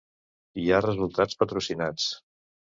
Hi 0.61 0.65
ha 0.69 0.79
resultats 0.85 1.39
patrocinats. 1.45 2.11